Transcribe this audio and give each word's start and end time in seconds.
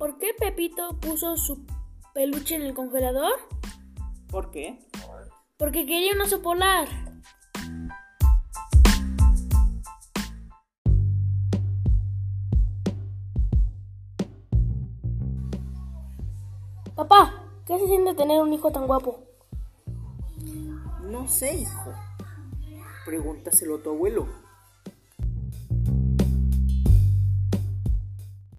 ¿Por 0.00 0.16
qué 0.16 0.32
Pepito 0.32 0.98
puso 0.98 1.36
su 1.36 1.66
peluche 2.14 2.54
en 2.54 2.62
el 2.62 2.72
congelador? 2.72 3.34
¿Por 4.30 4.50
qué? 4.50 4.78
Porque 5.58 5.84
quería 5.84 6.14
un 6.14 6.22
oso 6.22 6.40
polar. 6.40 6.88
Papá, 16.94 17.44
¿qué 17.66 17.78
se 17.78 17.86
siente 17.86 18.14
tener 18.14 18.40
un 18.40 18.54
hijo 18.54 18.72
tan 18.72 18.86
guapo? 18.86 19.20
No 21.10 21.28
sé, 21.28 21.56
hijo. 21.56 21.92
Pregúntaselo 23.04 23.76
a 23.76 23.82
tu 23.82 23.90
abuelo. 23.90 24.49